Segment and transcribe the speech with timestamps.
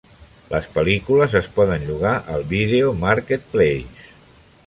[0.53, 4.09] Les pel·lícules es poden llogar al Video Marketplace.